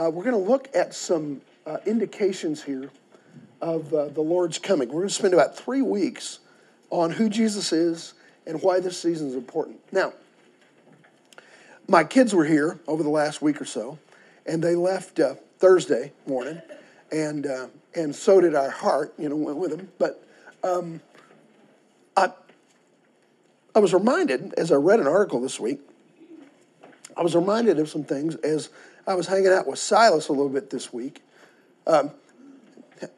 [0.00, 2.90] uh, we're going to look at some uh, indications here
[3.60, 4.88] of uh, the Lord's coming.
[4.88, 6.38] We're going to spend about three weeks
[6.88, 8.14] on who Jesus is
[8.46, 9.78] and why this season is important.
[9.92, 10.14] Now,
[11.86, 13.98] my kids were here over the last week or so,
[14.46, 16.62] and they left uh, Thursday morning,
[17.12, 19.88] and uh, and so did our heart, you know, went with them.
[19.98, 20.24] But
[20.64, 21.02] um,
[22.16, 22.30] I
[23.74, 25.80] I was reminded as I read an article this week.
[27.16, 28.70] I was reminded of some things as
[29.06, 31.22] I was hanging out with Silas a little bit this week.
[31.86, 32.10] Um,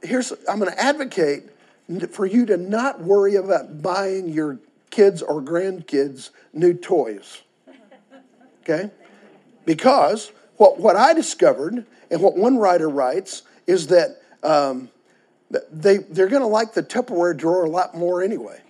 [0.03, 1.45] here's I'm going to advocate
[2.11, 4.59] for you to not worry about buying your
[4.91, 7.43] kids or grandkids new toys.
[8.63, 8.91] Okay?
[9.65, 14.89] Because what, what I discovered and what one writer writes is that um,
[15.73, 18.61] they, they're going to like the Tupperware drawer a lot more anyway.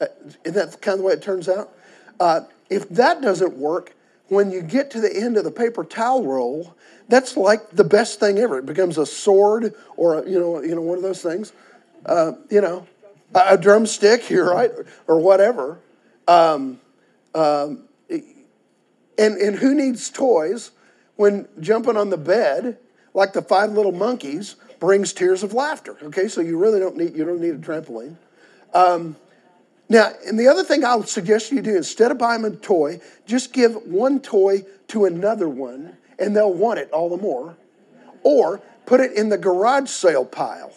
[0.00, 0.06] Uh,
[0.44, 1.72] isn't that kind of the way it turns out?
[2.18, 3.94] Uh, if that doesn't work,
[4.28, 6.74] when you get to the end of the paper towel roll,
[7.08, 8.58] that's like the best thing ever.
[8.58, 11.52] It becomes a sword or a, you know, you know, one of those things.
[12.06, 12.86] Uh, you know,
[13.34, 14.70] a, a drumstick, you're right,
[15.06, 15.78] or whatever.
[16.26, 16.80] Um,
[17.34, 17.84] um,
[19.18, 20.70] and and who needs toys
[21.16, 22.78] when jumping on the bed
[23.14, 25.96] like the five little monkeys brings tears of laughter?
[26.02, 28.16] Okay, so you really don't need you don't need a trampoline.
[28.74, 29.16] Um,
[29.92, 32.56] now, and the other thing I would suggest you do instead of buying them a
[32.56, 37.56] toy, just give one toy to another one, and they'll want it all the more.
[38.22, 40.72] Or put it in the garage sale pile.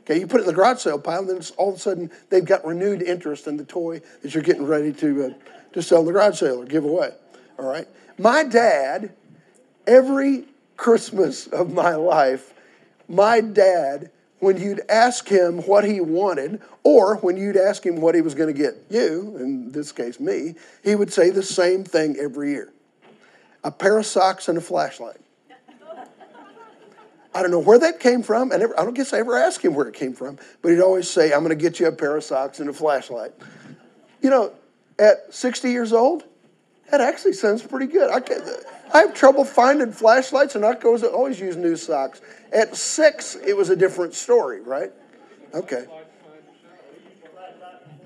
[0.00, 2.10] Okay, you put it in the garage sale pile, and then all of a sudden
[2.30, 5.30] they've got renewed interest in the toy that you're getting ready to, uh,
[5.74, 7.10] to sell the garage sale or give away.
[7.58, 7.86] All right?
[8.18, 9.12] My dad,
[9.86, 10.46] every
[10.78, 12.54] Christmas of my life,
[13.08, 14.10] my dad
[14.42, 18.34] when you'd ask him what he wanted, or when you'd ask him what he was
[18.34, 22.50] going to get you, in this case me, he would say the same thing every
[22.50, 22.72] year
[23.62, 25.18] a pair of socks and a flashlight.
[27.32, 29.74] I don't know where that came from, and I don't guess I ever asked him
[29.74, 32.16] where it came from, but he'd always say, I'm going to get you a pair
[32.16, 33.30] of socks and a flashlight.
[34.22, 34.52] You know,
[34.98, 36.24] at 60 years old,
[36.90, 38.10] that actually sounds pretty good.
[38.10, 38.18] I,
[38.92, 42.20] I have trouble finding flashlights, and I always use new socks.
[42.52, 44.92] At six, it was a different story, right?
[45.54, 45.86] Okay.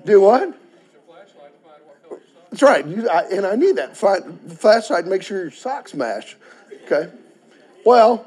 [0.05, 0.57] Do what?
[2.49, 2.85] That's right.
[2.85, 3.97] and I need that.
[3.97, 6.37] Flashlight, make sure your socks match.
[6.85, 7.11] Okay.
[7.85, 8.25] Well,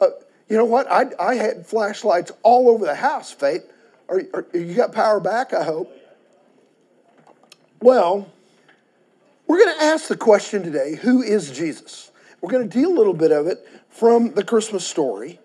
[0.00, 0.06] uh,
[0.48, 0.90] you know what?
[0.90, 3.70] I, I had flashlights all over the house, Faith.
[4.08, 5.92] Are, are, you got power back, I hope?
[7.80, 8.30] Well,
[9.46, 12.10] we're going to ask the question today who is Jesus?
[12.40, 15.38] We're going to deal a little bit of it from the Christmas story.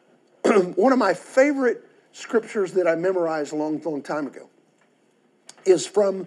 [0.44, 4.48] One of my favorite scriptures that I memorized a long, long time ago
[5.64, 6.26] is from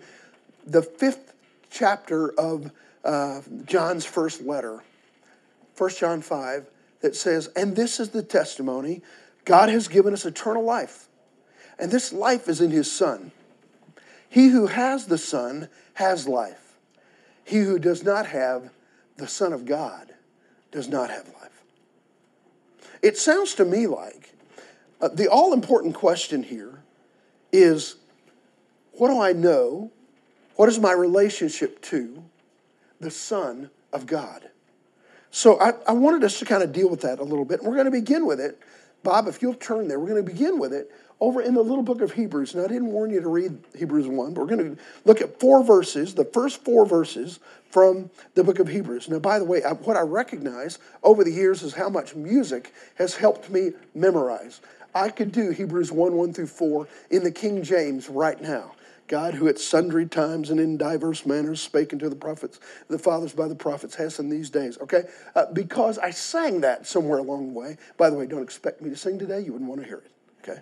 [0.66, 1.34] the fifth
[1.70, 2.72] chapter of
[3.04, 4.82] uh, John's first letter,
[5.78, 6.66] 1 John 5,
[7.02, 9.02] that says, And this is the testimony
[9.46, 11.08] God has given us eternal life,
[11.78, 13.32] and this life is in his Son.
[14.30, 16.63] He who has the Son has life.
[17.44, 18.72] He who does not have
[19.18, 20.14] the Son of God
[20.72, 21.64] does not have life.
[23.02, 24.34] It sounds to me like
[25.02, 26.82] uh, the all important question here
[27.52, 27.96] is
[28.94, 29.92] what do I know?
[30.56, 32.24] What is my relationship to
[33.00, 34.50] the Son of God?
[35.32, 37.60] So I, I wanted us to kind of deal with that a little bit.
[37.60, 38.60] And we're going to begin with it.
[39.02, 40.92] Bob, if you'll turn there, we're going to begin with it
[41.24, 42.54] over in the little book of Hebrews.
[42.54, 45.40] Now, I didn't warn you to read Hebrews 1, but we're going to look at
[45.40, 47.40] four verses, the first four verses
[47.70, 49.08] from the book of Hebrews.
[49.08, 53.16] Now, by the way, what I recognize over the years is how much music has
[53.16, 54.60] helped me memorize.
[54.94, 58.74] I could do Hebrews 1 1 through 4 in the King James right now.
[59.08, 62.60] God, who at sundry times and in diverse manners spake unto the prophets,
[62.90, 64.78] the fathers by the prophets, has in these days.
[64.80, 65.04] Okay?
[65.36, 67.78] Uh, because I sang that somewhere along the way.
[67.96, 69.40] By the way, don't expect me to sing today.
[69.40, 70.12] You wouldn't want to hear it.
[70.44, 70.62] Okay?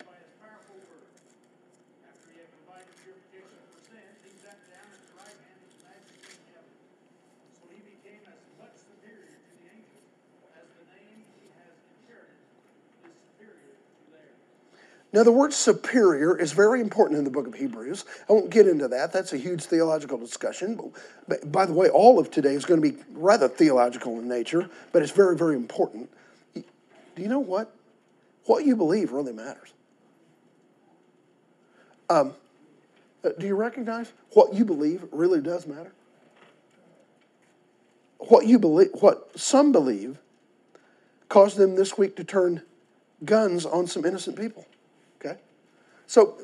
[2.71, 6.23] by the purification of sin, he sat down at the right hand of the majesty
[6.23, 6.71] in heaven.
[7.59, 10.07] So he became as much superior to the angels
[10.55, 12.39] as the name he has inherited
[13.03, 14.39] is superior to theirs.
[15.11, 18.07] Now, the word superior is very important in the book of Hebrews.
[18.31, 19.11] I won't get into that.
[19.11, 20.79] That's a huge theological discussion.
[21.27, 24.71] But, by the way, all of today is going to be rather theological in nature,
[24.95, 26.07] but it's very, very important.
[26.55, 26.63] Do
[27.21, 27.75] you know what?
[28.45, 29.73] What you believe really matters.
[32.09, 32.33] Um,
[33.23, 35.91] uh, do you recognize what you believe really does matter?
[38.17, 40.19] What you believe, what some believe,
[41.29, 42.61] caused them this week to turn
[43.23, 44.65] guns on some innocent people.
[45.19, 45.39] Okay?
[46.07, 46.37] So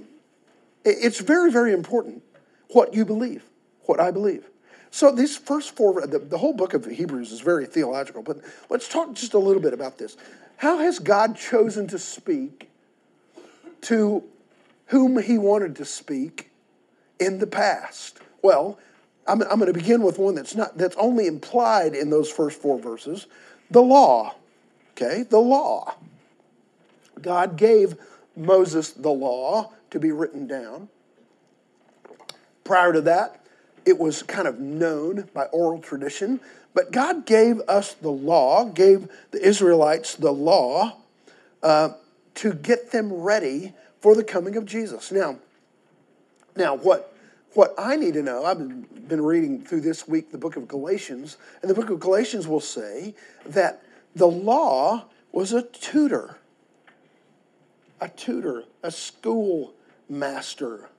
[0.86, 2.24] it's very, very important
[2.70, 3.44] what you believe,
[3.84, 4.50] what I believe.
[4.92, 8.40] So these first four, the, the whole book of Hebrews is very theological, but
[8.70, 10.18] let's talk just a little bit about this.
[10.58, 12.70] How has God chosen to speak
[13.82, 14.24] to
[14.88, 16.50] whom he wanted to speak
[17.20, 18.20] in the past?
[18.42, 18.78] Well,
[19.28, 22.62] I'm, I'm going to begin with one that's not that's only implied in those first
[22.62, 23.28] four verses,
[23.70, 24.36] the law.
[24.92, 25.96] Okay, the law.
[27.22, 27.96] God gave
[28.36, 30.90] Moses the law to be written down.
[32.64, 33.46] Prior to that,
[33.86, 36.40] it was kind of known by oral tradition,
[36.74, 40.98] but God gave us the law, gave the Israelites the law
[41.64, 41.90] uh,
[42.36, 45.12] to get them ready for the coming of Jesus.
[45.12, 45.38] Now,
[46.58, 47.14] now what
[47.54, 48.60] what I need to know, I've
[49.08, 52.60] been reading through this week the book of Galatians, and the book of Galatians will
[52.60, 53.16] say
[53.46, 53.82] that
[54.16, 56.38] the law was a tutor
[58.00, 59.74] a tutor, a school
[60.10, 60.90] master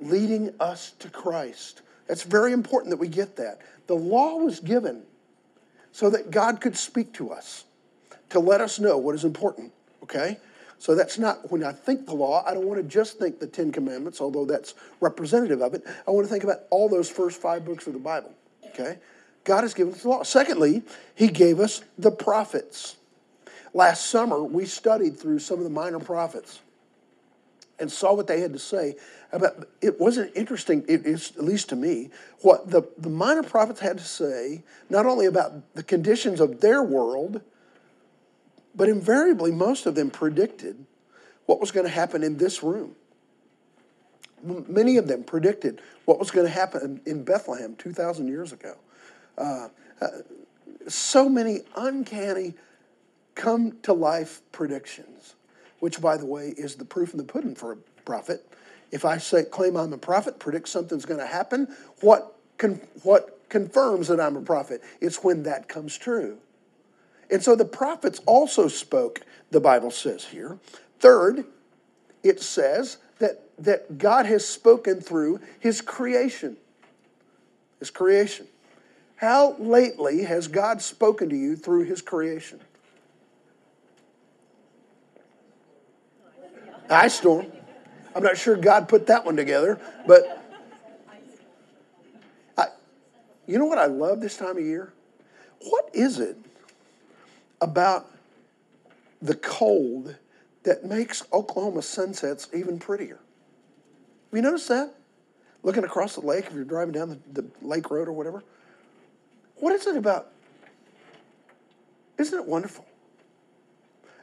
[0.00, 1.82] leading us to Christ.
[2.06, 3.60] That's very important that we get that.
[3.86, 5.02] The law was given
[5.92, 7.64] so that God could speak to us,
[8.30, 9.72] to let us know what is important,
[10.02, 10.38] okay?
[10.82, 13.46] So that's not, when I think the law, I don't want to just think the
[13.46, 15.84] Ten Commandments, although that's representative of it.
[16.08, 18.34] I want to think about all those first five books of the Bible,
[18.66, 18.98] okay?
[19.44, 20.24] God has given us the law.
[20.24, 20.82] Secondly,
[21.14, 22.96] He gave us the prophets.
[23.72, 26.58] Last summer, we studied through some of the minor prophets
[27.78, 28.96] and saw what they had to say
[29.30, 33.80] about it wasn't interesting it is at least to me what the, the minor prophets
[33.80, 37.40] had to say not only about the conditions of their world
[38.74, 40.84] but invariably most of them predicted
[41.46, 42.94] what was going to happen in this room
[44.68, 48.74] many of them predicted what was going to happen in bethlehem 2000 years ago
[49.38, 49.68] uh,
[50.00, 50.06] uh,
[50.88, 52.54] so many uncanny
[53.34, 55.34] come to life predictions,
[55.80, 58.46] which, by the way, is the proof in the pudding for a prophet.
[58.90, 61.68] If I say claim I'm a prophet, predict something's going to happen,
[62.00, 64.82] what con- what confirms that I'm a prophet?
[65.00, 66.38] It's when that comes true.
[67.30, 70.58] And so the prophets also spoke, the Bible says here.
[71.00, 71.44] Third,
[72.22, 76.56] it says that, that God has spoken through his creation.
[77.78, 78.46] His creation.
[79.16, 82.60] How lately has God spoken to you through his creation?
[86.90, 87.46] Ice storm.
[88.14, 90.44] I'm not sure God put that one together, but
[92.58, 92.66] I,
[93.46, 94.92] you know what I love this time of year?
[95.60, 96.36] What is it
[97.62, 98.10] about
[99.22, 100.16] the cold
[100.64, 103.20] that makes Oklahoma sunsets even prettier?
[104.30, 104.94] Have you noticed that?
[105.62, 108.42] Looking across the lake, if you're driving down the, the lake road or whatever.
[109.56, 110.28] What is it about?
[112.18, 112.84] Isn't it wonderful?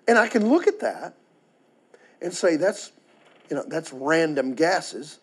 [0.08, 1.16] And I can look at that
[2.22, 2.92] and say that's,
[3.50, 5.20] you know, that's random gases.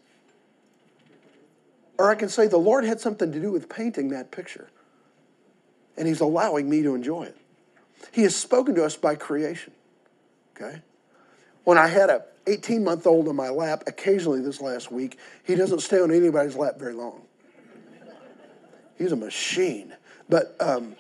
[1.98, 4.68] Or I can say the Lord had something to do with painting that picture.
[5.98, 7.36] And He's allowing me to enjoy it.
[8.12, 9.73] He has spoken to us by creation.
[10.56, 10.80] Okay?
[11.64, 15.54] When I had a 18 month old on my lap, occasionally this last week, he
[15.54, 17.23] doesn't stay on anybody's lap very long.
[18.99, 19.94] He's a machine.
[20.28, 20.97] But, um,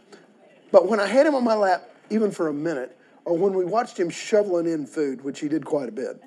[0.70, 3.64] but when I had him on my lap, even for a minute, or when we
[3.64, 6.22] watched him shoveling in food, which he did quite a bit,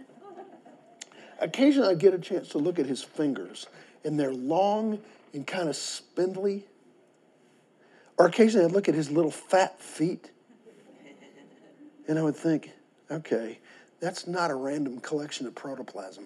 [1.40, 3.68] occasionally I'd get a chance to look at his fingers,
[4.04, 5.00] and they're long
[5.34, 6.66] and kind of spindly.
[8.18, 10.32] Or occasionally I'd look at his little fat feet,
[12.10, 12.72] and I would think,
[13.12, 13.60] okay,
[14.00, 16.26] that's not a random collection of protoplasm.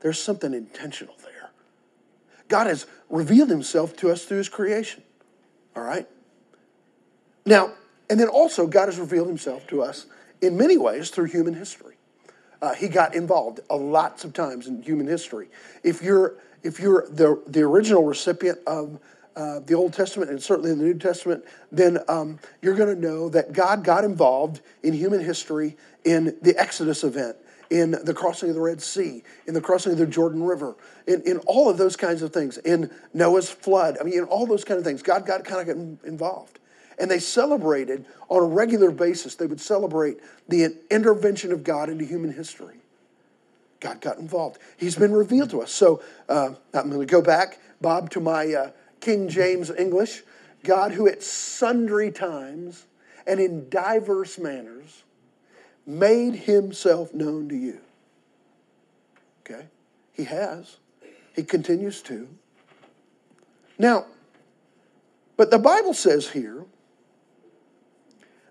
[0.00, 1.50] There's something intentional there.
[2.48, 5.02] God has revealed himself to us through his creation.
[5.76, 6.08] All right?
[7.46, 7.72] Now,
[8.10, 10.06] and then also, God has revealed himself to us
[10.42, 11.94] in many ways through human history.
[12.60, 15.48] Uh, he got involved a lots of times in human history.
[15.84, 18.98] If you're, if you're the, the original recipient of
[19.36, 23.00] uh, the Old Testament and certainly in the New Testament, then um, you're going to
[23.00, 27.36] know that God got involved in human history in the Exodus event,
[27.70, 30.76] in the crossing of the Red Sea, in the crossing of the Jordan River,
[31.06, 33.96] in, in all of those kinds of things, in Noah's flood.
[34.00, 36.58] I mean, in all those kind of things, God got kind of involved.
[36.98, 42.04] And they celebrated on a regular basis, they would celebrate the intervention of God into
[42.04, 42.76] human history.
[43.80, 44.58] God got involved.
[44.78, 45.70] He's been revealed to us.
[45.70, 48.70] So uh, I'm going to go back, Bob, to my uh,
[49.04, 50.22] King James English.
[50.64, 52.86] God, who at sundry times
[53.26, 55.04] and in diverse manners
[55.86, 57.80] made himself known to you.
[59.42, 59.66] Okay?
[60.12, 60.78] He has.
[61.36, 62.28] He continues to.
[63.78, 64.06] Now,
[65.36, 66.64] but the Bible says here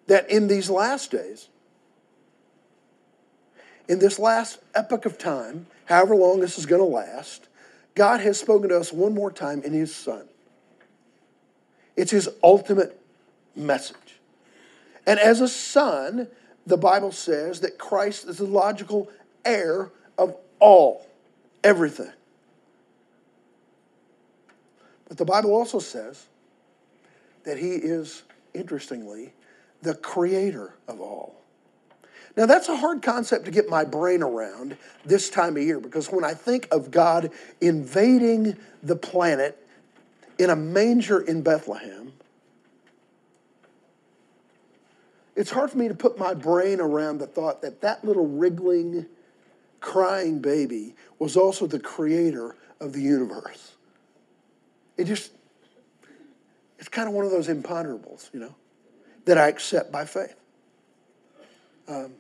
[0.06, 1.50] that in these last days,
[3.88, 7.48] in this last epoch of time, however long this is going to last,
[7.96, 10.28] God has spoken to us one more time in His Son.
[11.96, 13.00] It's His ultimate
[13.56, 14.20] message.
[15.06, 16.28] And as a son,
[16.66, 19.10] the Bible says that Christ is the logical
[19.44, 21.06] heir of all,
[21.64, 22.12] everything.
[25.08, 26.26] But the Bible also says
[27.44, 28.24] that He is,
[28.54, 29.34] interestingly,
[29.82, 31.36] the creator of all.
[32.36, 36.12] Now, that's a hard concept to get my brain around this time of year because
[36.12, 37.32] when I think of God
[37.62, 39.63] invading the planet
[40.38, 42.14] in a manger in Bethlehem,
[45.36, 49.08] it's hard for me to put my brain around the thought that that little wriggling,
[49.80, 53.76] crying baby was also the creator of the universe.
[54.98, 55.32] It just,
[56.78, 58.54] it's kind of one of those imponderables, you know,
[59.26, 60.36] that I accept by faith.
[61.88, 62.14] Um,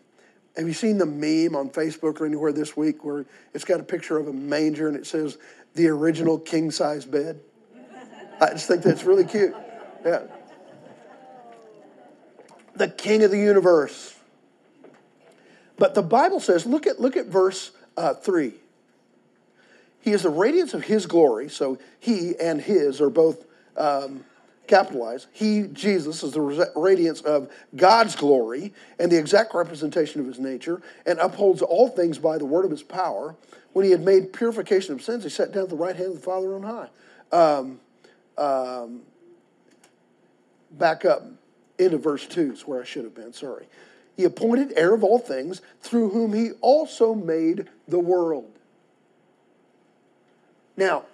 [0.57, 3.83] have you seen the meme on Facebook or anywhere this week where it's got a
[3.83, 5.37] picture of a manger and it says
[5.75, 7.39] the original king size bed?
[8.43, 9.55] I just think that's really cute.
[10.05, 10.23] Yeah.
[12.75, 14.15] The king of the universe.
[15.77, 18.53] But the Bible says, look at, look at verse uh, 3.
[20.01, 23.45] He is the radiance of his glory, so he and his are both
[23.77, 24.25] um,
[24.67, 25.27] capitalized.
[25.31, 30.81] He, Jesus, is the radiance of God's glory and the exact representation of his nature,
[31.05, 33.35] and upholds all things by the word of his power.
[33.71, 36.15] When he had made purification of sins, he sat down at the right hand of
[36.15, 36.89] the Father on high.
[37.31, 37.79] Um,
[38.37, 39.01] um,
[40.71, 41.23] back up
[41.77, 43.67] into verse 2 is where I should have been, sorry.
[44.15, 48.51] He appointed heir of all things, through whom he also made the world.
[50.77, 51.05] Now,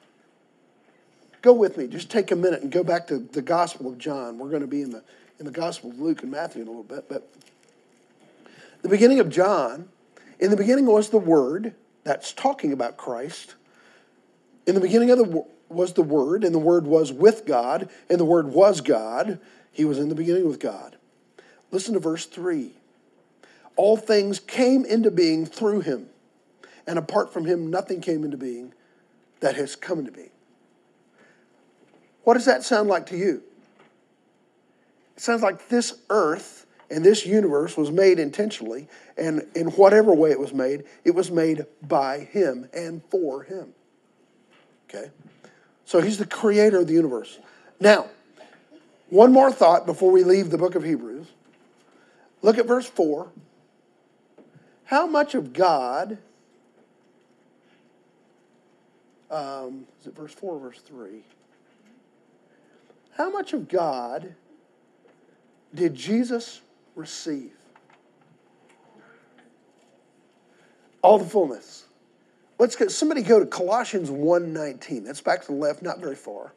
[1.42, 1.88] Go with me.
[1.88, 4.38] Just take a minute and go back to the Gospel of John.
[4.38, 5.04] We're going to be in the,
[5.40, 7.08] in the Gospel of Luke and Matthew in a little bit.
[7.08, 7.32] But
[8.82, 9.88] the beginning of John,
[10.40, 11.74] in the beginning was the Word,
[12.04, 13.56] that's talking about Christ.
[14.70, 18.20] In the beginning of the was the Word, and the Word was with God, and
[18.20, 19.40] the Word was God.
[19.72, 20.96] He was in the beginning with God.
[21.72, 22.74] Listen to verse 3.
[23.78, 26.10] All things came into being through him,
[26.86, 28.72] and apart from him, nothing came into being
[29.40, 30.30] that has come into being.
[32.24, 33.42] What does that sound like to you?
[35.18, 40.30] It sounds like this earth and this universe was made intentionally, and in whatever way
[40.30, 43.74] it was made, it was made by Him and for Him.
[44.90, 45.12] Okay?
[45.86, 47.40] So He's the creator of the universe.
[47.80, 48.08] Now,
[49.10, 51.28] one more thought before we leave the book of Hebrews.
[52.42, 53.32] Look at verse 4.
[54.86, 56.18] How much of God,
[59.30, 61.22] um, is it verse 4 or verse 3?
[63.18, 64.34] How much of God
[65.76, 66.62] did Jesus
[66.96, 67.52] receive?
[71.02, 71.86] All the fullness.
[72.60, 75.06] Let's get somebody go to Colossians 1:19.
[75.06, 76.52] That's back to the left, not very far.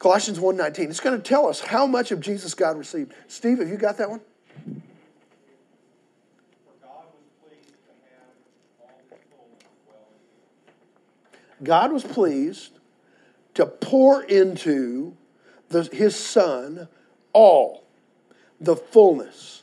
[0.00, 0.90] Colossians 1:19.
[0.90, 3.14] It's going to tell us how much of Jesus God received.
[3.28, 4.20] Steve, have you got that one?
[11.62, 12.72] God was pleased
[13.54, 15.14] to pour into
[15.68, 16.88] the, his son
[17.34, 17.84] all
[18.60, 19.62] the fullness,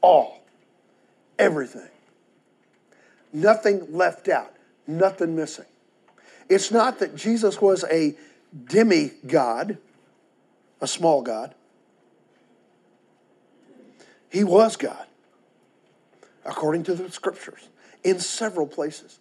[0.00, 0.44] all,
[1.38, 1.88] everything.
[3.32, 4.54] Nothing left out,
[4.86, 5.66] nothing missing.
[6.48, 8.14] It's not that Jesus was a
[8.66, 9.78] demigod,
[10.80, 11.54] a small God.
[14.30, 15.06] He was God,
[16.44, 17.68] according to the scriptures,
[18.04, 19.18] in several places.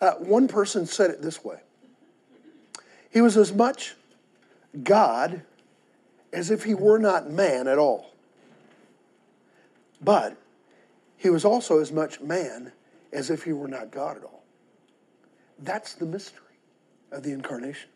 [0.00, 1.58] Uh, one person said it this way
[3.10, 3.96] he was as much
[4.82, 5.42] God
[6.32, 8.12] as if he were not man at all.
[10.00, 10.36] But
[11.16, 12.72] he was also as much man
[13.12, 14.44] as if he were not God at all.
[15.58, 16.44] That's the mystery
[17.10, 17.90] of the incarnation.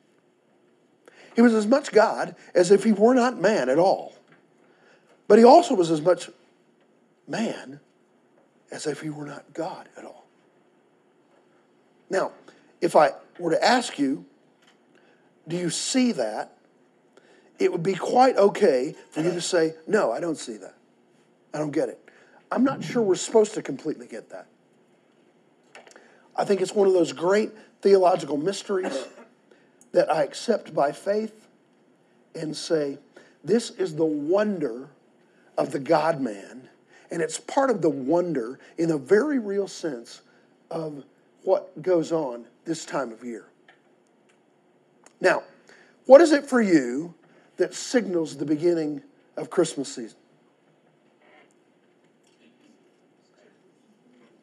[1.35, 4.15] He was as much God as if he were not man at all.
[5.29, 6.29] But he also was as much
[7.27, 7.81] man
[8.71, 10.27] as if he were not God at all.
[12.11, 12.33] Now,
[12.81, 14.27] if I were to ask you,
[15.49, 16.57] do you see that
[17.59, 20.75] it would be quite okay for you to say, No, I don't see that.
[21.55, 21.99] I don't get it.
[22.51, 24.47] I'm not sure we're supposed to completely get that.
[26.37, 29.07] I think it's one of those great theological mysteries
[29.93, 31.49] that I accept by faith
[32.35, 32.99] and say,
[33.45, 34.89] This is the wonder
[35.59, 36.69] of the God man.
[37.11, 40.23] And it's part of the wonder in a very real sense
[40.71, 41.05] of
[41.43, 43.47] what goes on this time of year.
[45.21, 45.43] Now,
[46.07, 47.15] what is it for you
[47.59, 49.03] that signals the beginning
[49.37, 50.17] of Christmas season?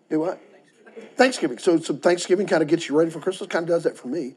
[0.09, 0.39] Do what?
[1.19, 1.57] Thanksgiving.
[1.57, 3.49] So, so Thanksgiving kind of gets you ready for Christmas.
[3.49, 4.35] Kind of does that for me.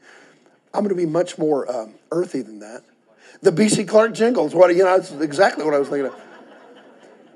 [0.75, 2.83] I'm going to be much more um, earthy than that.
[3.41, 4.53] The BC Clark jingles.
[4.53, 4.99] What you know?
[4.99, 6.21] That's exactly what I was thinking of.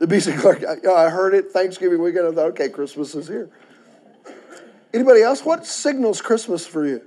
[0.01, 0.65] The BC Clark.
[0.65, 2.27] I, I heard it Thanksgiving weekend.
[2.27, 3.49] I thought, okay, Christmas is here.
[4.93, 5.45] Anybody else?
[5.45, 7.03] What signals Christmas for you?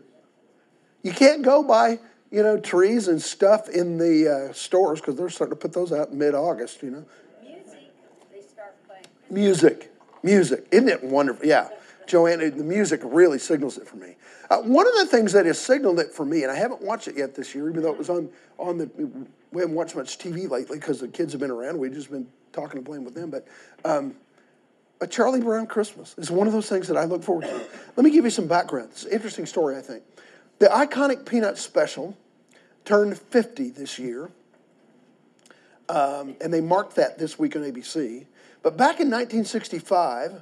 [1.04, 2.00] You can't go by
[2.32, 5.92] you know trees and stuff in the uh, stores because they're starting to put those
[5.92, 6.84] out in mid-August.
[6.84, 7.06] You know.
[7.44, 7.92] Music.
[8.32, 9.04] They start playing.
[9.30, 9.92] Music,
[10.24, 10.68] music.
[10.72, 11.46] Isn't it wonderful?
[11.46, 11.68] Yeah.
[12.10, 14.16] Joanna, the music really signals it for me.
[14.50, 17.08] Uh, one of the things that has signaled it for me, and I haven't watched
[17.08, 18.90] it yet this year, even though it was on on the.
[19.52, 21.78] We haven't watched much TV lately because the kids have been around.
[21.78, 23.30] We've just been talking and playing with them.
[23.30, 23.48] But
[23.86, 24.16] um,
[25.02, 27.62] a Charlie Brown Christmas is one of those things that I look forward to.
[27.96, 28.90] Let me give you some background.
[28.92, 30.04] It's an interesting story, I think.
[30.58, 32.18] The iconic Peanut Special
[32.86, 34.30] turned 50 this year,
[35.88, 38.26] um, and they marked that this week on ABC.
[38.62, 40.42] But back in 1965,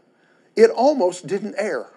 [0.57, 1.87] it almost didn't air.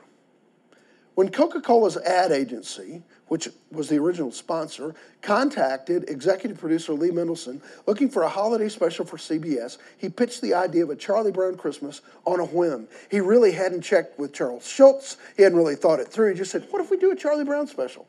[1.15, 7.61] When Coca Cola's ad agency, which was the original sponsor, contacted executive producer Lee Mendelson
[7.87, 11.57] looking for a holiday special for CBS, he pitched the idea of a Charlie Brown
[11.57, 12.87] Christmas on a whim.
[13.11, 16.33] He really hadn't checked with Charles Schulz, he hadn't really thought it through.
[16.33, 18.07] He just said, What if we do a Charlie Brown special?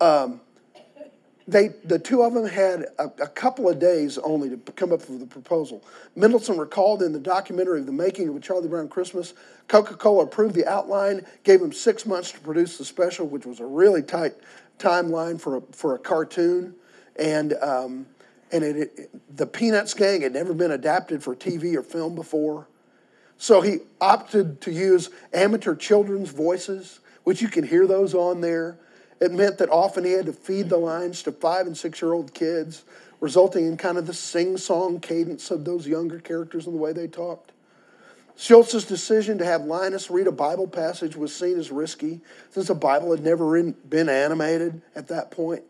[0.00, 0.40] Um,
[1.46, 5.00] they, the two of them had a, a, couple of days only to come up
[5.10, 5.84] with the proposal.
[6.16, 9.34] Mendelson recalled in the documentary of the making of a Charlie Brown Christmas,
[9.68, 13.60] Coca Cola approved the outline, gave them six months to produce the special, which was
[13.60, 14.32] a really tight
[14.78, 16.74] timeline for a, for a cartoon.
[17.16, 18.06] And, um,
[18.50, 22.68] and it, it, the Peanuts gang had never been adapted for TV or film before.
[23.36, 28.78] So he opted to use amateur children's voices, which you can hear those on there.
[29.24, 32.12] It meant that often he had to feed the lines to five and six year
[32.12, 32.84] old kids,
[33.20, 36.92] resulting in kind of the sing song cadence of those younger characters and the way
[36.92, 37.52] they talked.
[38.36, 42.74] Schulz's decision to have Linus read a Bible passage was seen as risky, since the
[42.74, 45.62] Bible had never been animated at that point.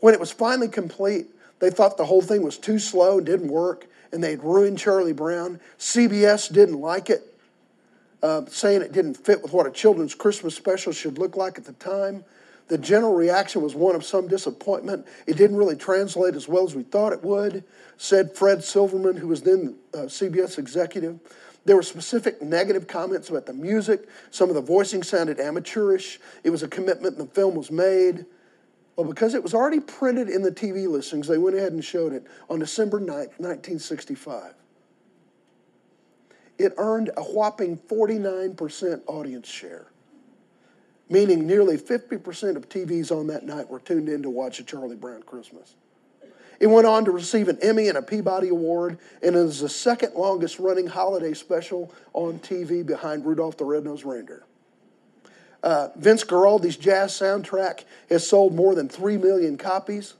[0.00, 1.26] When it was finally complete,
[1.58, 5.12] they thought the whole thing was too slow and didn't work, and they'd ruined Charlie
[5.12, 5.60] Brown.
[5.78, 7.36] CBS didn't like it,
[8.22, 11.66] uh, saying it didn't fit with what a children's Christmas special should look like at
[11.66, 12.24] the time.
[12.68, 15.06] The general reaction was one of some disappointment.
[15.26, 17.64] It didn't really translate as well as we thought it would,
[17.98, 21.18] said Fred Silverman, who was then uh, CBS executive.
[21.66, 24.08] There were specific negative comments about the music.
[24.30, 26.20] Some of the voicing sounded amateurish.
[26.42, 28.24] It was a commitment, and the film was made.
[28.96, 32.12] Well, because it was already printed in the TV listings, they went ahead and showed
[32.12, 34.54] it on December 9th, 1965.
[36.56, 39.88] It earned a whopping 49% audience share
[41.08, 44.96] meaning nearly 50% of TVs on that night were tuned in to watch a Charlie
[44.96, 45.74] Brown Christmas.
[46.60, 50.14] It went on to receive an Emmy and a Peabody Award, and is the second
[50.14, 54.44] longest running holiday special on TV behind Rudolph the Red-Nosed Reindeer.
[55.62, 60.14] Uh, Vince Guaraldi's jazz soundtrack has sold more than 3 million copies.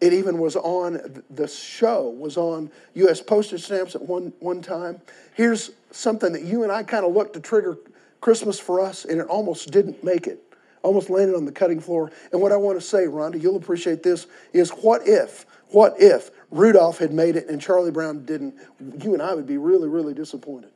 [0.00, 3.20] It even was on, the show was on U.S.
[3.20, 5.00] postage stamps at one, one time.
[5.34, 7.78] Here's something that you and I kind of look to trigger
[8.20, 10.42] Christmas for us, and it almost didn't make it.
[10.82, 12.10] Almost landed on the cutting floor.
[12.32, 16.30] And what I want to say, Rhonda, you'll appreciate this, is what if, what if
[16.50, 18.54] Rudolph had made it and Charlie Brown didn't?
[19.02, 20.70] You and I would be really, really disappointed.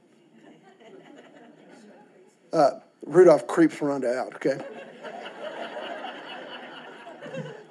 [2.53, 4.59] Uh, Rudolph creeps Rhonda out, okay?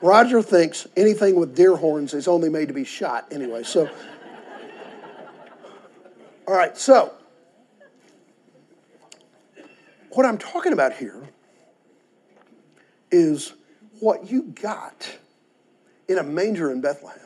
[0.02, 3.62] Roger thinks anything with deer horns is only made to be shot anyway.
[3.62, 3.88] So,
[6.48, 7.14] all right, so
[10.13, 11.30] what I'm talking about here
[13.12, 13.54] is
[14.00, 15.10] what you got
[16.08, 17.19] in a manger in Bethlehem.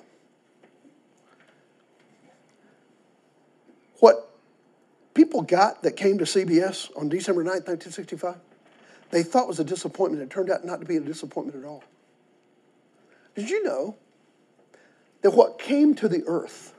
[3.99, 4.29] What
[5.13, 8.35] people got that came to CBS on December 9th, 1965,
[9.09, 10.21] they thought was a disappointment.
[10.21, 11.83] It turned out not to be a disappointment at all.
[13.35, 13.95] Did you know
[15.21, 16.73] that what came to the earth,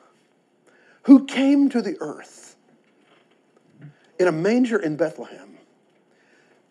[1.02, 2.56] who came to the earth
[4.18, 5.55] in a manger in Bethlehem,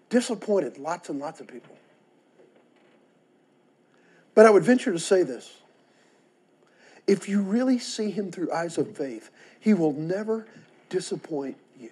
[0.10, 1.76] disappointed lots and lots of people.
[4.34, 5.58] But I would venture to say this
[7.08, 10.48] if you really see him through eyes of faith, he will never
[10.90, 11.92] disappoint you.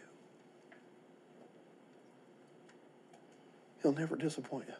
[3.81, 4.73] He'll never disappoint you.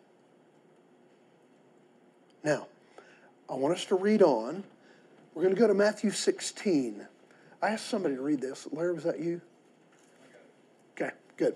[2.44, 2.68] Now,
[3.50, 4.64] I want us to read on.
[5.34, 7.06] We're going to go to Matthew 16.
[7.62, 8.68] I asked somebody to read this.
[8.72, 9.42] Larry, was that you?
[10.96, 11.56] Okay, good.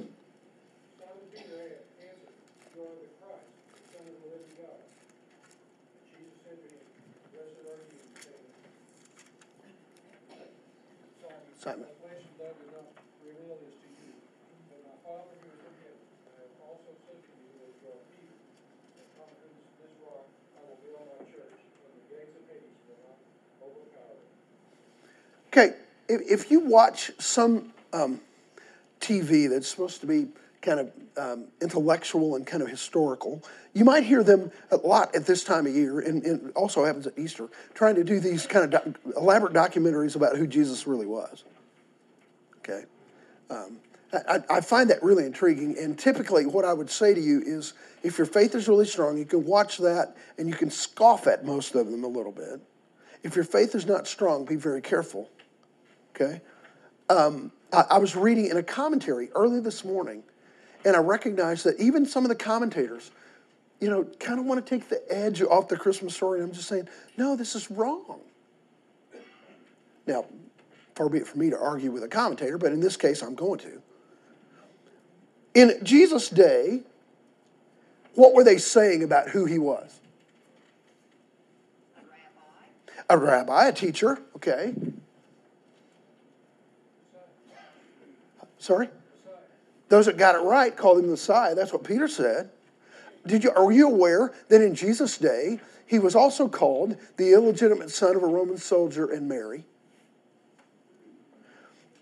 [26.11, 28.19] if, if you watch some um,
[28.99, 30.27] TV that's supposed to be
[30.61, 33.41] kind of um, intellectual and kind of historical,
[33.73, 36.85] you might hear them a lot at this time of year, and, and it also
[36.85, 41.05] happens at Easter, trying to do these kind of elaborate documentaries about who Jesus really
[41.05, 41.43] was.
[42.59, 42.83] Okay.
[43.49, 43.79] Um,
[44.13, 47.73] I- I find that really intriguing, and typically what I would say to you is
[48.03, 51.45] if your faith is really strong, you can watch that and you can scoff at
[51.45, 52.59] most of them a little bit.
[53.23, 55.29] If your faith is not strong, be very careful.
[56.15, 56.41] Okay?
[57.09, 60.23] Um, I, I was reading in a commentary early this morning,
[60.85, 63.11] and I recognized that even some of the commentators,
[63.79, 66.39] you know, kind of want to take the edge off the Christmas story.
[66.39, 68.21] And I'm just saying, no, this is wrong.
[70.07, 70.25] Now,
[70.95, 73.35] far be it for me to argue with a commentator, but in this case, I'm
[73.35, 73.81] going to.
[75.53, 76.81] In Jesus' day,
[78.15, 79.99] what were they saying about who he was?
[81.97, 83.23] A rabbi.
[83.23, 84.73] A rabbi, a teacher, okay.
[88.61, 88.89] Sorry?
[89.89, 91.55] Those that got it right called him the Messiah.
[91.55, 92.51] That's what Peter said.
[93.25, 97.89] Did you, are you aware that in Jesus' day, he was also called the illegitimate
[97.89, 99.65] son of a Roman soldier and Mary?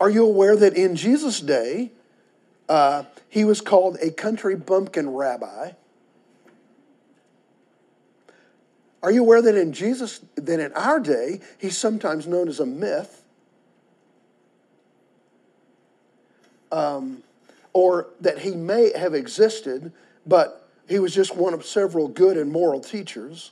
[0.01, 1.93] Are you aware that in Jesus' day,
[2.67, 5.71] uh, he was called a country bumpkin rabbi?
[9.01, 12.65] Are you aware that in Jesus, that in our day, he's sometimes known as a
[12.65, 13.18] myth?
[16.71, 17.23] Um,
[17.73, 19.91] or that he may have existed,
[20.25, 23.51] but he was just one of several good and moral teachers.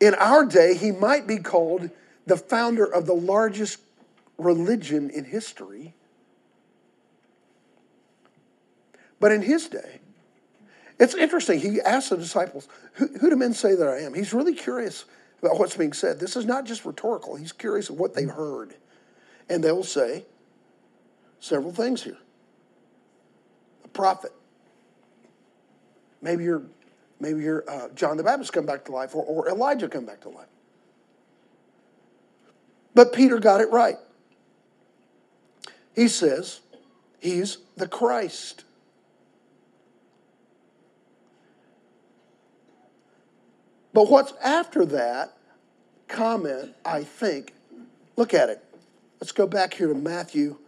[0.00, 1.90] In our day, he might be called
[2.26, 3.80] the founder of the largest
[4.36, 5.94] religion in history.
[9.18, 10.00] But in his day,
[10.98, 11.60] it's interesting.
[11.60, 14.14] He asked the disciples, who, who do men say that I am?
[14.14, 15.04] He's really curious
[15.40, 16.20] about what's being said.
[16.20, 18.74] This is not just rhetorical, he's curious of what they've heard.
[19.48, 20.24] And they'll say
[21.42, 22.16] several things here
[23.84, 24.32] a prophet.
[26.22, 26.62] Maybe you're,
[27.18, 30.20] maybe you're uh, John the Baptist come back to life, or, or Elijah come back
[30.20, 30.46] to life.
[32.94, 33.96] But Peter got it right.
[35.96, 36.60] He says
[37.20, 38.64] he's the Christ.
[43.92, 45.36] But what's after that
[46.06, 47.52] comment, I think,
[48.16, 48.64] look at it.
[49.20, 50.58] Let's go back here to Matthew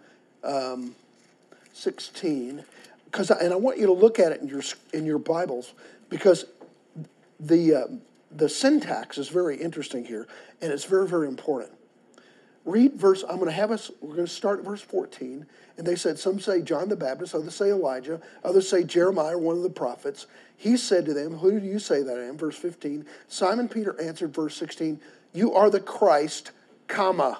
[0.44, 0.94] um,
[1.72, 2.64] 16,
[3.06, 5.74] because and I want you to look at it in your in your Bibles
[6.08, 6.46] because
[7.40, 7.86] the uh,
[8.30, 10.26] the syntax is very interesting here,
[10.60, 11.72] and it's very very important.
[12.64, 13.22] Read verse.
[13.28, 13.90] I'm going to have us.
[14.00, 15.46] We're going to start at verse 14.
[15.76, 19.56] And they said, some say John the Baptist, others say Elijah, others say Jeremiah, one
[19.56, 20.26] of the prophets.
[20.56, 22.38] He said to them, Who do you say that I am?
[22.38, 23.04] Verse 15.
[23.28, 25.00] Simon Peter answered, verse 16,
[25.32, 26.52] You are the Christ,
[26.86, 27.38] comma.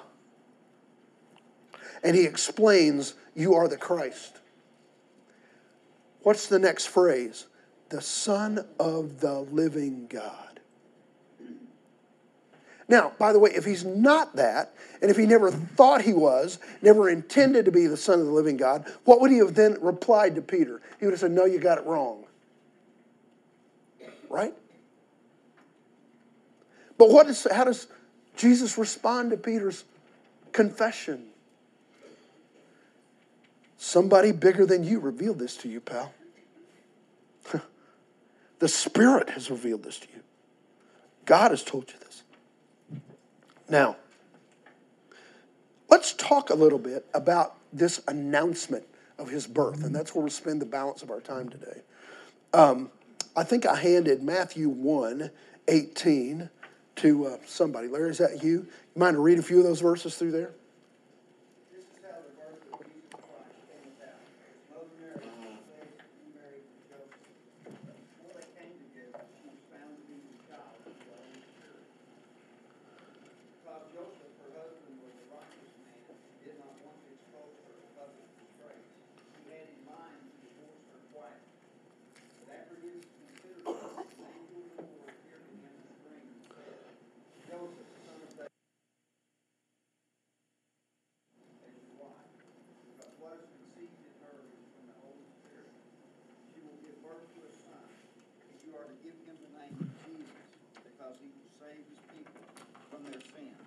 [2.03, 4.39] And he explains, You are the Christ.
[6.21, 7.45] What's the next phrase?
[7.89, 10.59] The Son of the living God.
[12.87, 16.59] Now, by the way, if he's not that, and if he never thought he was,
[16.81, 19.77] never intended to be the Son of the living God, what would he have then
[19.81, 20.81] replied to Peter?
[20.99, 22.25] He would have said, No, you got it wrong.
[24.29, 24.53] Right?
[26.97, 27.87] But what is, how does
[28.35, 29.83] Jesus respond to Peter's
[30.51, 31.25] confession?
[33.85, 36.11] Somebody bigger than you revealed this to you, pal.
[38.59, 40.23] the Spirit has revealed this to you.
[41.25, 42.23] God has told you this.
[43.69, 43.95] Now,
[45.87, 48.85] let's talk a little bit about this announcement
[49.19, 51.81] of his birth, and that's where we'll spend the balance of our time today.
[52.55, 52.89] Um,
[53.35, 55.29] I think I handed Matthew 1
[55.67, 56.49] 18
[56.95, 57.87] to uh, somebody.
[57.87, 58.49] Larry, is that you?
[58.49, 60.53] You mind to read a few of those verses through there?
[61.71, 64.15] This is how the birth of Jesus Christ came about.
[64.45, 65.19] His mother Mary
[65.51, 67.19] was pledged to be married to Joseph.
[67.65, 71.83] Before they came together, she was found to be with child of the Holy Spirit.
[73.59, 77.75] Because Joseph, her husband, was a righteous man, and did not want to expose her
[77.75, 78.87] to public disgrace.
[79.43, 81.59] He had in mind to divorce her quietly.
[82.39, 86.23] But after his consideration, the angel of the Lord appeared to him in a dream
[86.23, 86.79] and said,
[87.49, 88.53] Joseph, son of David,
[91.65, 92.29] as your wife,
[92.85, 95.69] because what is conceived in her is from the Holy Spirit.
[96.53, 99.77] She will give birth to a son, and you are to give him the name
[99.77, 100.41] of Jesus,
[100.85, 102.43] because he will save his people
[102.89, 103.61] from their sins.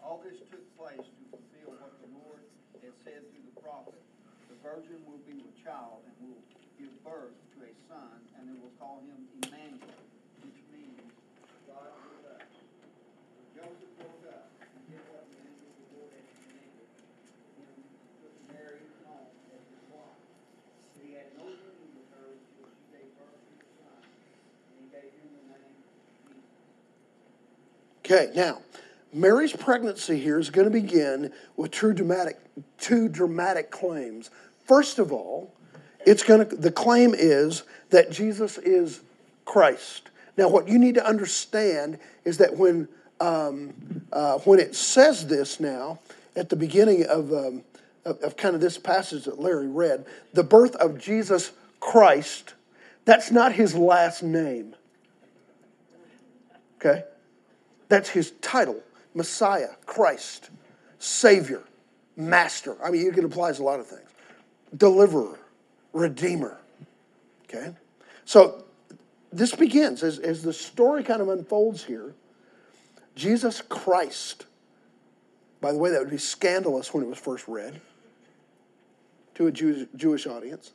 [0.00, 2.42] All this took place to fulfill what the Lord
[2.84, 4.00] had said through the prophet.
[4.52, 6.40] The virgin will be with child and will
[6.80, 10.00] give birth to a son, and they will call him Emmanuel,
[10.40, 11.12] which means
[11.68, 12.48] God with us.
[13.52, 16.88] Joseph woke up and did what the angel of the Lord had commanded
[18.48, 20.24] Mary home as his wife.
[20.96, 24.76] But he had no union with her until she gave birth to a son, and
[24.80, 25.76] he gave him the name.
[28.00, 28.64] Okay, now,
[29.12, 32.40] Mary's pregnancy here is going to begin with two dramatic,
[32.78, 34.30] two dramatic claims.
[34.70, 35.52] First of all,
[36.06, 39.00] it's going to, the claim is that Jesus is
[39.44, 40.10] Christ.
[40.36, 42.86] Now, what you need to understand is that when,
[43.20, 43.74] um,
[44.12, 45.98] uh, when it says this now,
[46.36, 47.64] at the beginning of, um,
[48.04, 52.54] of, of kind of this passage that Larry read, the birth of Jesus Christ,
[53.04, 54.76] that's not his last name.
[56.76, 57.02] Okay?
[57.88, 58.80] That's his title
[59.14, 60.50] Messiah, Christ,
[61.00, 61.64] Savior,
[62.16, 62.76] Master.
[62.84, 64.09] I mean, you can apply to a lot of things.
[64.76, 65.38] Deliverer,
[65.92, 66.58] Redeemer.
[67.44, 67.74] Okay?
[68.24, 68.64] So
[69.32, 72.14] this begins as, as the story kind of unfolds here.
[73.14, 74.46] Jesus Christ.
[75.60, 77.80] By the way, that would be scandalous when it was first read
[79.34, 80.72] to a Jewish, Jewish audience.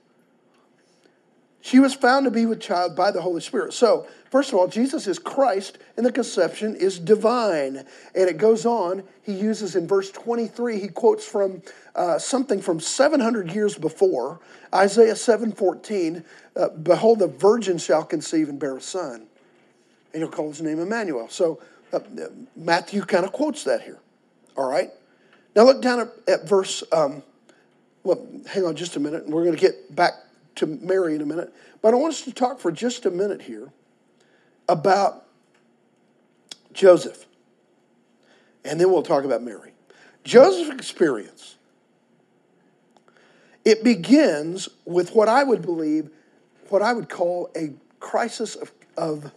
[1.65, 3.73] She was found to be with child by the Holy Spirit.
[3.73, 7.77] So, first of all, Jesus is Christ, and the conception is divine.
[8.13, 11.63] And it goes on, he uses in verse 23, he quotes from
[11.95, 14.39] uh, something from 700 years before,
[14.75, 16.23] Isaiah 7.14,
[16.55, 19.25] uh, Behold, the virgin shall conceive and bear a son,
[20.13, 21.29] and he'll call his name Emmanuel.
[21.29, 21.59] So,
[21.91, 21.99] uh,
[22.55, 23.97] Matthew kind of quotes that here.
[24.55, 24.91] All right?
[25.55, 27.23] Now, look down at, at verse, um,
[28.03, 30.24] well, hang on just a minute, and we're going to get back
[30.55, 31.53] to Mary in a minute.
[31.81, 33.71] But I want us to talk for just a minute here
[34.67, 35.25] about
[36.73, 37.25] Joseph.
[38.63, 39.73] And then we'll talk about Mary.
[40.23, 41.55] Joseph's experience.
[43.63, 46.09] It begins with what I would believe,
[46.69, 49.31] what I would call a crisis of, of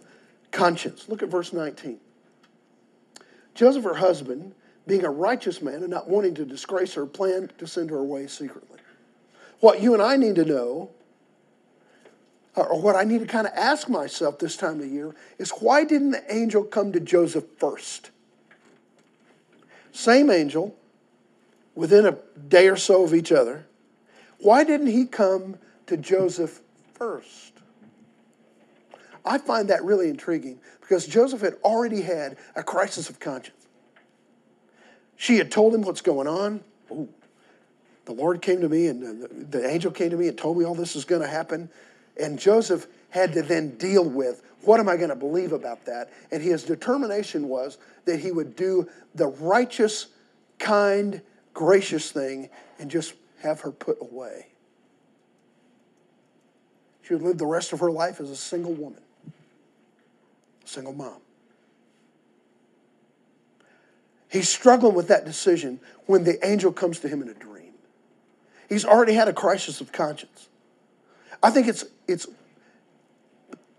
[0.51, 1.07] conscience.
[1.09, 1.99] Look at verse 19.
[3.55, 4.53] Joseph, her husband,
[4.87, 8.27] being a righteous man and not wanting to disgrace her, planned to send her away
[8.27, 8.79] secretly.
[9.59, 10.91] What you and I need to know
[12.63, 15.83] or what I need to kind of ask myself this time of year is why
[15.83, 18.11] didn't the angel come to Joseph first?
[19.91, 20.75] Same angel,
[21.75, 22.17] within a
[22.47, 23.65] day or so of each other.
[24.39, 26.61] Why didn't he come to Joseph
[26.93, 27.53] first?
[29.25, 33.67] I find that really intriguing because Joseph had already had a crisis of conscience.
[35.15, 36.61] She had told him what's going on.
[36.91, 37.09] Ooh,
[38.05, 39.27] the Lord came to me and the,
[39.59, 41.69] the angel came to me and told me all this is going to happen.
[42.19, 46.11] And Joseph had to then deal with what am I going to believe about that?
[46.31, 50.07] And his determination was that he would do the righteous,
[50.57, 51.21] kind,
[51.53, 54.47] gracious thing and just have her put away.
[57.03, 59.01] She would live the rest of her life as a single woman,
[60.65, 61.21] single mom.
[64.29, 67.73] He's struggling with that decision when the angel comes to him in a dream.
[68.67, 70.48] He's already had a crisis of conscience.
[71.41, 72.27] I think it's, it's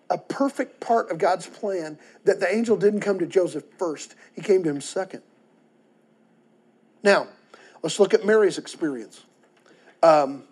[0.09, 4.41] a perfect part of God's plan that the angel didn't come to Joseph first, he
[4.41, 5.23] came to him second.
[7.03, 7.29] Now,
[7.83, 9.25] let's look at Mary's experience.
[10.03, 10.45] Um,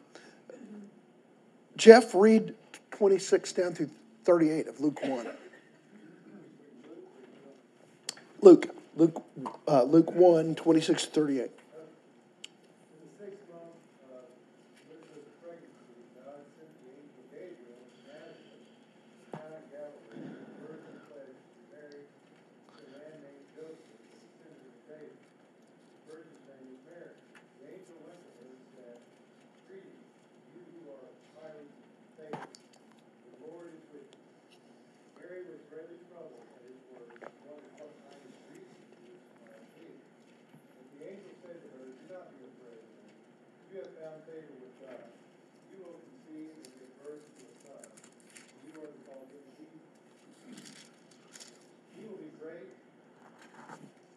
[1.77, 2.55] Jeff, read
[2.91, 3.91] 26 down through
[4.25, 5.27] 38 of Luke 1.
[8.41, 9.25] Luke, Luke,
[9.67, 11.39] uh, Luke 1, 26 to 38.
[11.39, 11.51] In the
[13.19, 13.79] sixth month,
[14.11, 14.27] uh,
[14.91, 18.67] which was a pregnancy, God sent the angel Gabriel to Nazareth,
[19.31, 24.67] town of Galilee, to the virgin pledged to Mary, to a man named Joseph, descendant
[24.67, 25.19] of David.
[25.19, 27.19] The virgin's name was Mary.
[42.09, 42.83] not be afraid.
[43.69, 45.13] You have found favor with God.
[45.69, 47.85] You will conceive and give birth to a son.
[47.85, 49.93] and You are to call him Jesus.
[51.95, 52.75] He will be great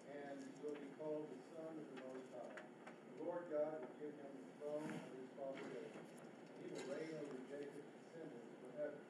[0.08, 2.58] and will be called the Son of the Most High.
[2.64, 5.94] The Lord God will give him the throne of his father David.
[5.94, 9.04] and He will reign over Jacob's descendants forever.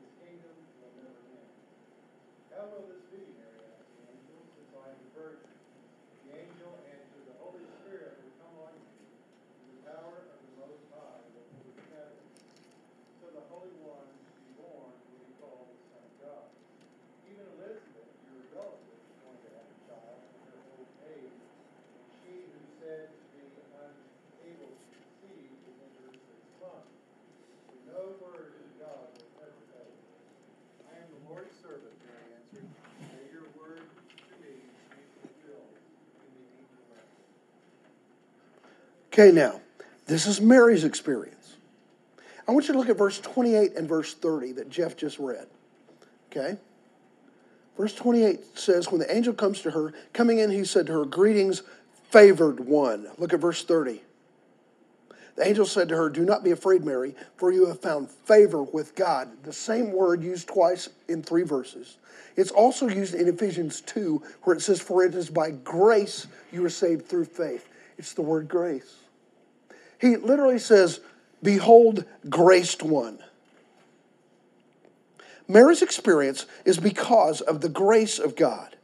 [0.00, 1.52] His kingdom will never end.
[2.50, 5.54] How will this be, Mary asked the angel, since I am a virgin?
[6.24, 10.52] The angel answered, The Holy Spirit will come on you, and the power of the
[10.56, 12.32] Most High will overshadow you.
[13.20, 16.48] So the Holy One to be born will be called the Son of God.
[17.28, 22.04] Even Elizabeth, your relative, is going to have a child in her old age, and
[22.24, 23.44] she who said to be
[23.78, 26.88] unable to conceive is in her sixth month.
[27.68, 29.92] For no word of God will ever fail.
[30.88, 32.66] I am the Lord's servant, Mary answered.
[33.12, 37.34] May your word to me be fulfilled in the angel message.
[39.14, 39.60] Okay, now,
[40.06, 41.54] this is Mary's experience.
[42.48, 45.46] I want you to look at verse 28 and verse 30 that Jeff just read.
[46.32, 46.58] Okay?
[47.76, 51.04] Verse 28 says, When the angel comes to her, coming in, he said to her,
[51.04, 51.62] Greetings,
[52.10, 53.06] favored one.
[53.16, 54.02] Look at verse 30.
[55.36, 58.64] The angel said to her, Do not be afraid, Mary, for you have found favor
[58.64, 59.28] with God.
[59.44, 61.98] The same word used twice in three verses.
[62.34, 66.66] It's also used in Ephesians 2, where it says, For it is by grace you
[66.66, 67.68] are saved through faith.
[67.96, 68.96] It's the word grace.
[70.04, 71.00] He literally says,
[71.42, 73.20] Behold, graced one.
[75.48, 78.76] Mary's experience is because of the grace of God.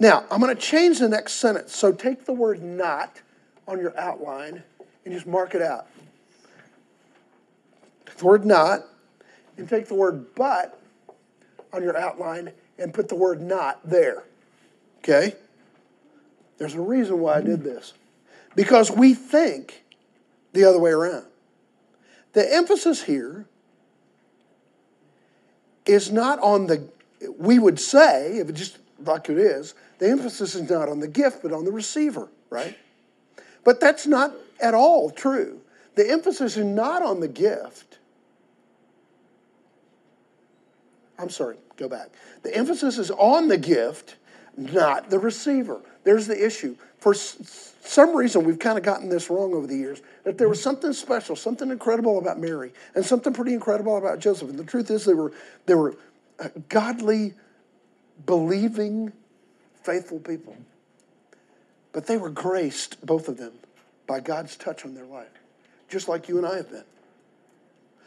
[0.00, 1.76] Now, I'm going to change the next sentence.
[1.76, 3.22] So take the word not
[3.68, 4.64] on your outline
[5.04, 5.86] and just mark it out.
[8.06, 8.82] Take the word not
[9.56, 10.80] and take the word but
[11.72, 14.24] on your outline and put the word not there.
[14.98, 15.36] Okay?
[16.58, 17.94] There's a reason why I did this.
[18.54, 19.84] Because we think
[20.52, 21.26] the other way around.
[22.32, 23.46] The emphasis here
[25.86, 26.88] is not on the,
[27.38, 31.08] we would say, if it just like it is, the emphasis is not on the
[31.08, 32.76] gift, but on the receiver, right?
[33.64, 35.60] But that's not at all true.
[35.94, 37.98] The emphasis is not on the gift.
[41.18, 42.10] I'm sorry, go back.
[42.42, 44.16] The emphasis is on the gift,
[44.56, 45.80] not the receiver.
[46.04, 46.76] There's the issue.
[46.98, 50.62] For some reason, we've kind of gotten this wrong over the years that there was
[50.62, 54.48] something special, something incredible about Mary, and something pretty incredible about Joseph.
[54.48, 55.32] And the truth is, they were,
[55.66, 55.96] they were
[56.38, 57.34] uh, godly,
[58.26, 59.12] believing,
[59.82, 60.56] faithful people.
[61.92, 63.52] But they were graced, both of them,
[64.06, 65.28] by God's touch on their life,
[65.88, 66.84] just like you and I have been.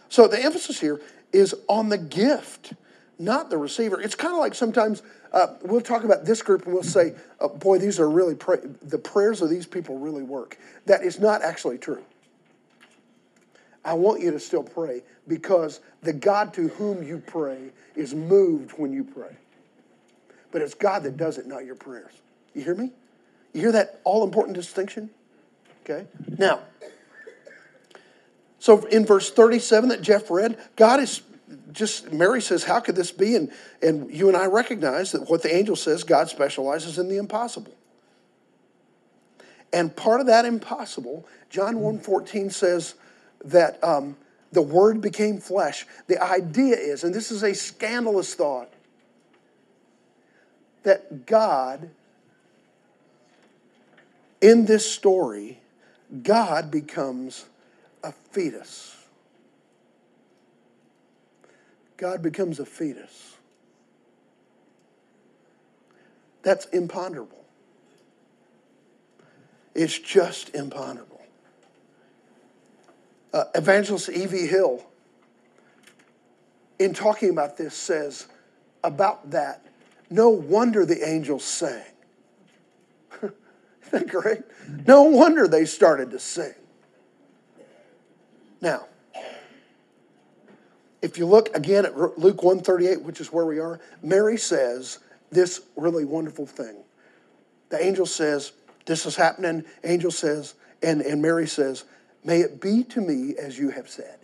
[0.09, 1.01] So the emphasis here
[1.33, 2.73] is on the gift,
[3.19, 3.99] not the receiver.
[3.99, 5.01] It's kind of like sometimes
[5.31, 8.61] uh, we'll talk about this group and we'll say, oh, "Boy, these are really pray-
[8.81, 12.03] the prayers of these people really work." That is not actually true.
[13.83, 18.71] I want you to still pray because the God to whom you pray is moved
[18.71, 19.35] when you pray.
[20.51, 22.13] But it's God that does it, not your prayers.
[22.53, 22.91] You hear me?
[23.53, 25.09] You hear that all important distinction?
[25.83, 26.05] Okay.
[26.37, 26.61] Now.
[28.59, 31.21] So in verse 37 that Jeff read, God is
[31.71, 33.35] just, Mary says, How could this be?
[33.35, 33.51] And,
[33.81, 37.73] and you and I recognize that what the angel says, God specializes in the impossible.
[39.73, 42.95] And part of that impossible, John 1.14 says
[43.43, 44.15] that um,
[44.51, 45.85] the word became flesh.
[46.07, 48.71] The idea is, and this is a scandalous thought,
[50.83, 51.89] that God,
[54.39, 55.59] in this story,
[56.23, 57.45] God becomes
[58.03, 58.96] a fetus.
[61.97, 63.35] God becomes a fetus.
[66.43, 67.43] That's imponderable.
[69.73, 71.21] It's just imponderable.
[73.33, 74.47] Uh, Evangelist E.V.
[74.47, 74.85] Hill,
[76.79, 78.27] in talking about this, says
[78.83, 79.65] about that,
[80.09, 81.83] no wonder the angels sang.
[83.21, 83.33] Isn't
[83.91, 84.43] that great?
[84.85, 86.53] No wonder they started to sing.
[88.61, 88.85] Now,
[91.01, 94.99] if you look again at Luke 138, which is where we are, Mary says
[95.31, 96.75] this really wonderful thing.
[97.69, 98.53] The angel says,
[98.85, 99.65] This is happening.
[99.83, 101.83] Angel says, and, and Mary says,
[102.23, 104.19] May it be to me as you have said.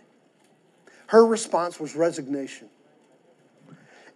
[1.06, 2.68] Her response was resignation.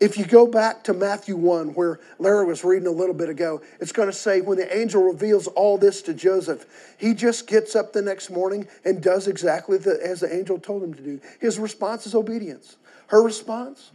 [0.00, 3.62] If you go back to Matthew 1, where Larry was reading a little bit ago,
[3.80, 7.74] it's going to say when the angel reveals all this to Joseph, he just gets
[7.74, 11.20] up the next morning and does exactly the, as the angel told him to do.
[11.40, 12.76] His response is obedience.
[13.08, 13.90] Her response,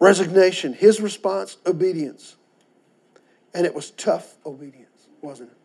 [0.00, 0.72] resignation.
[0.72, 2.34] His response, obedience.
[3.54, 5.56] And it was tough obedience, wasn't it?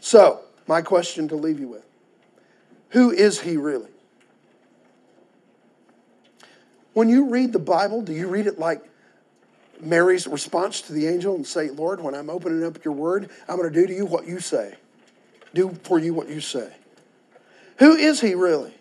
[0.00, 1.84] So, my question to leave you with
[2.90, 3.90] Who is he really?
[6.96, 8.82] When you read the Bible, do you read it like
[9.82, 13.58] Mary's response to the angel and say, Lord, when I'm opening up your word, I'm
[13.58, 14.76] going to do to you what you say?
[15.52, 16.72] Do for you what you say.
[17.80, 18.72] Who is he really?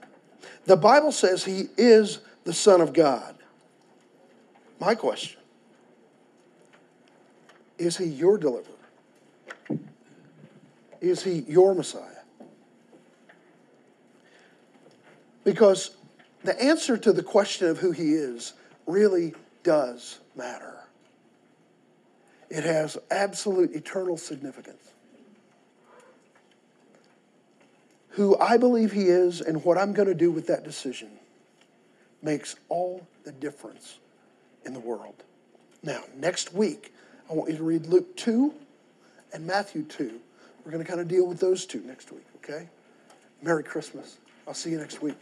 [0.63, 3.35] The Bible says he is the Son of God.
[4.79, 5.41] My question
[7.77, 8.77] is he your deliverer?
[11.01, 12.23] Is he your Messiah?
[15.43, 15.97] Because
[16.45, 18.53] the answer to the question of who he is
[18.85, 19.33] really
[19.63, 20.75] does matter.
[22.49, 24.91] It has absolute eternal significance.
[28.09, 31.09] Who I believe he is and what I'm going to do with that decision
[32.21, 33.99] makes all the difference
[34.65, 35.15] in the world.
[35.83, 36.93] Now, next week,
[37.29, 38.53] I want you to read Luke 2
[39.33, 40.19] and Matthew 2.
[40.63, 42.69] We're going to kind of deal with those two next week, okay?
[43.41, 44.17] Merry Christmas.
[44.47, 45.15] I'll see you next week.